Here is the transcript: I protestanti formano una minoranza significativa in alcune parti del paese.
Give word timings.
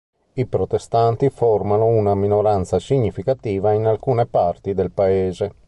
I 0.33 0.47
protestanti 0.47 1.29
formano 1.29 1.85
una 1.85 2.15
minoranza 2.15 2.79
significativa 2.79 3.71
in 3.71 3.85
alcune 3.85 4.25
parti 4.25 4.73
del 4.73 4.89
paese. 4.89 5.53